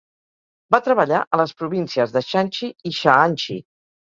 [0.75, 3.63] Va treballar a les províncies de Shanxi i Shaanxi.